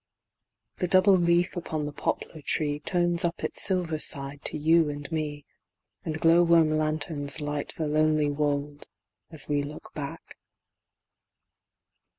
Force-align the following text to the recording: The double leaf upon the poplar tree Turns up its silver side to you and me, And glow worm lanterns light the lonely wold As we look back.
The 0.77 0.87
double 0.87 1.15
leaf 1.15 1.55
upon 1.55 1.85
the 1.85 1.93
poplar 1.93 2.41
tree 2.41 2.79
Turns 2.79 3.23
up 3.23 3.43
its 3.43 3.61
silver 3.61 3.99
side 3.99 4.43
to 4.45 4.57
you 4.57 4.89
and 4.89 5.05
me, 5.11 5.45
And 6.03 6.19
glow 6.19 6.41
worm 6.41 6.71
lanterns 6.71 7.39
light 7.39 7.75
the 7.77 7.87
lonely 7.87 8.31
wold 8.31 8.87
As 9.29 9.47
we 9.47 9.61
look 9.61 9.91
back. 9.93 10.37